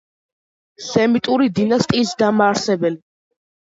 სემიტური 0.85 1.53
დინასტიის 1.61 2.17
დამაარსებელი. 2.25 3.03